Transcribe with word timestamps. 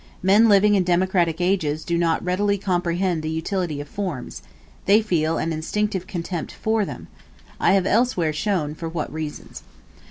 Men 0.23 0.49
living 0.49 0.73
in 0.73 0.83
democratic 0.83 1.39
ages 1.39 1.85
do 1.85 1.95
not 1.95 2.25
readily 2.25 2.57
comprehend 2.57 3.21
the 3.21 3.29
utility 3.29 3.79
of 3.79 3.87
forms: 3.87 4.41
they 4.87 4.99
feel 4.99 5.37
an 5.37 5.53
instinctive 5.53 6.07
contempt 6.07 6.51
for 6.51 6.85
them 6.85 7.07
I 7.59 7.73
have 7.73 7.85
elsewhere 7.85 8.33
shown 8.33 8.73
for 8.73 8.89
what 8.89 9.13
reasons. 9.13 9.61